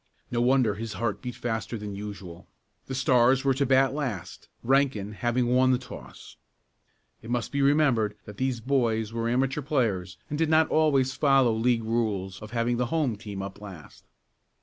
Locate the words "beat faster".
1.21-1.77